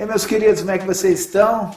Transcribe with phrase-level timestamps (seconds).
[0.00, 1.70] E meus queridos, como é que vocês estão?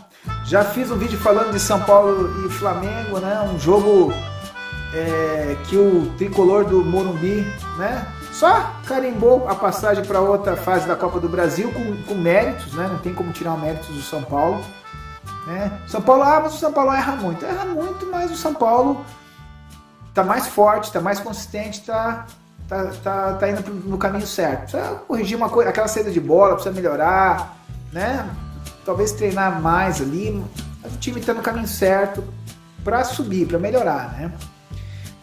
[0.45, 3.41] Já fiz um vídeo falando de São Paulo e Flamengo, né?
[3.53, 4.13] Um jogo
[4.93, 7.45] é, que o tricolor do Morumbi,
[7.77, 8.07] né?
[8.31, 12.87] Só carimbou a passagem para outra fase da Copa do Brasil com, com méritos, né?
[12.87, 14.63] Não tem como tirar méritos do São Paulo.
[15.45, 15.69] Né?
[15.85, 17.43] São Paulo, ah, mas o São Paulo erra muito.
[17.43, 19.05] Erra muito, mas o São Paulo
[20.13, 22.25] tá mais forte, tá mais consistente, tá,
[22.69, 24.71] tá, tá, tá indo no caminho certo.
[24.71, 27.62] Precisa corrigir uma coisa, aquela saída de bola, precisa melhorar,
[27.93, 28.29] né?
[28.85, 30.43] Talvez treinar mais ali.
[30.81, 32.23] Mas o time está no caminho certo
[32.83, 34.33] para subir, para melhorar, né?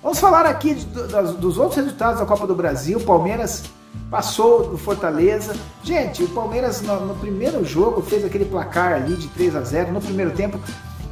[0.02, 2.98] Vamos falar aqui de, dos outros resultados da Copa do Brasil.
[3.00, 3.64] Palmeiras
[4.10, 5.54] passou do Fortaleza.
[5.82, 9.92] Gente, o Palmeiras no, no, primeiro jogo fez aquele placar ali de 3 a 0
[9.92, 10.58] no primeiro tempo.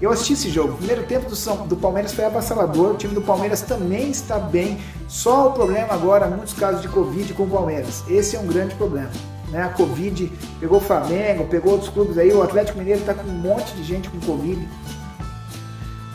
[0.00, 0.72] Eu assisti esse jogo.
[0.72, 2.92] O primeiro tempo do, do Palmeiras foi avassalador.
[2.92, 4.78] O time do Palmeiras também está bem.
[5.06, 8.04] Só o problema agora, muitos casos de Covid com o Palmeiras.
[8.08, 9.10] Esse é um grande problema.
[9.50, 9.62] Né?
[9.62, 10.30] A Covid
[10.60, 12.32] pegou o Flamengo, pegou outros clubes aí.
[12.32, 14.68] O Atlético Mineiro está com um monte de gente com Covid.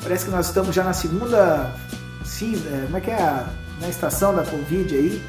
[0.02, 1.74] Parece que nós estamos já na segunda
[2.26, 3.48] sim, é, como é que é a,
[3.80, 5.24] na estação da Covid aí,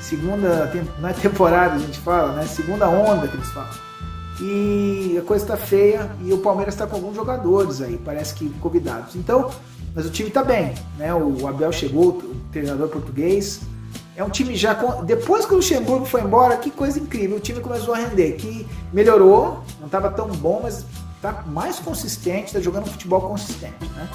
[0.00, 2.46] segunda, não é temporada a gente fala, né?
[2.46, 3.70] Segunda onda que eles falam.
[4.40, 8.48] E a coisa está feia e o Palmeiras está com alguns jogadores aí, parece que
[8.60, 9.16] convidados.
[9.16, 9.50] Então,
[9.94, 11.12] mas o time está bem, né?
[11.14, 13.60] O Abel chegou, o treinador português.
[14.18, 14.74] É um time já
[15.04, 17.36] depois que o Luxemburgo foi embora, que coisa incrível.
[17.36, 22.46] O time começou a render, que melhorou, não estava tão bom, mas está mais consistente,
[22.46, 24.08] está jogando um futebol consistente, né?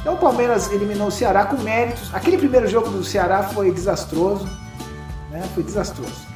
[0.00, 2.12] Então o Palmeiras eliminou o Ceará com méritos.
[2.12, 4.44] Aquele primeiro jogo do Ceará foi desastroso,
[5.30, 5.48] né?
[5.54, 6.26] Foi desastroso.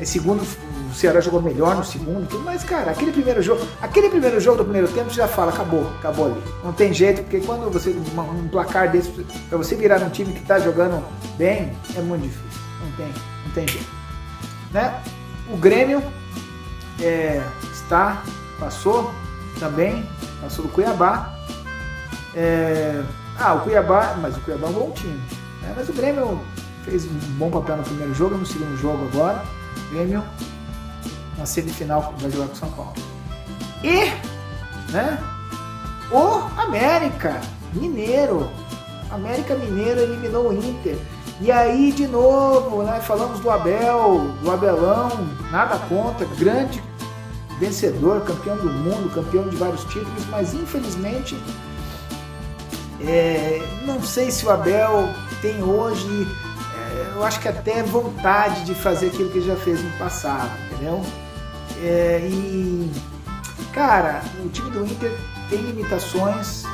[0.00, 0.46] Em segundo,
[0.94, 4.64] o Ceará jogou melhor no segundo, mas cara, aquele primeiro jogo, aquele primeiro jogo do
[4.64, 6.42] primeiro tempo você já fala, acabou, acabou ali.
[6.62, 9.10] Não tem jeito, porque quando você um placar desse
[9.48, 11.04] para você virar um time que está jogando
[11.36, 12.60] bem, é muito difícil.
[12.80, 13.12] Não tem,
[13.44, 13.90] não tem jeito.
[14.72, 15.02] Né?
[15.52, 16.00] O Grêmio
[17.02, 18.22] é, está
[18.60, 19.12] passou
[19.58, 20.08] também,
[20.40, 21.34] passou do Cuiabá
[22.36, 23.02] é...
[23.38, 25.20] Ah, o Cuiabá, mas o Cuiabá é um bom time.
[25.60, 25.74] Né?
[25.76, 26.40] Mas o Grêmio
[26.84, 29.42] fez um bom papel no primeiro jogo, no segundo jogo agora.
[29.90, 30.22] Grêmio
[31.38, 32.94] na semifinal vai jogar com São Paulo.
[33.82, 34.10] E,
[34.92, 35.18] né?
[36.10, 37.40] O América
[37.72, 38.48] Mineiro.
[39.10, 40.98] América Mineiro eliminou o Inter.
[41.40, 43.00] E aí, de novo, né?
[43.00, 45.10] Falamos do Abel, do Abelão,
[45.50, 46.82] nada contra, grande
[47.58, 51.36] vencedor, campeão do mundo, campeão de vários títulos, mas infelizmente
[53.00, 55.08] é, não sei se o Abel
[55.42, 56.26] tem hoje,
[57.14, 61.00] eu acho que até vontade de fazer aquilo que já fez no passado, entendeu?
[61.82, 62.90] É, e,
[63.72, 65.12] cara, o time do Inter
[65.48, 66.64] tem limitações,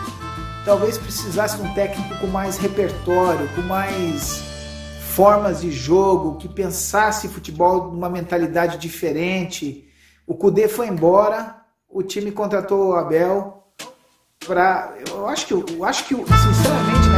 [0.64, 4.42] talvez precisasse de um técnico com mais repertório, com mais
[5.10, 9.88] formas de jogo, que pensasse futebol numa mentalidade diferente.
[10.26, 11.56] O Cudê foi embora,
[11.88, 13.60] o time contratou o Abel,
[14.46, 14.94] pra.
[15.08, 17.09] Eu acho que, eu acho que, sinceramente,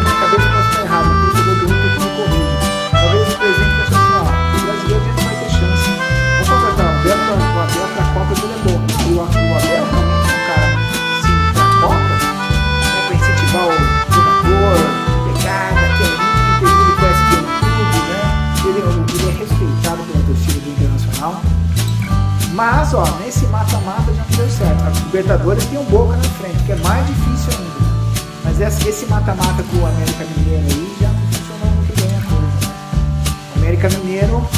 [22.65, 24.87] Mas, ó, nesse mata-mata já não deu certo.
[24.87, 28.23] A Libertadores tem um Boca na frente, que é mais difícil ainda.
[28.45, 32.73] Mas esse mata-mata com o América Mineiro aí já não funcionou muito bem a coisa.
[33.50, 34.49] O América Mineiro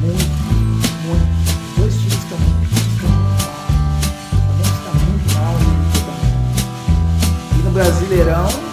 [0.01, 0.25] Muito,
[1.05, 1.27] muito.
[1.77, 3.31] Dois times estão muito mal.
[4.21, 5.53] O Flamengo está muito mal.
[7.53, 8.70] E no Brasileirão.